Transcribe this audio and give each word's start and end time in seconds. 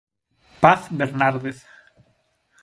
Paz 0.63 0.87
Bernárdez. 0.89 1.57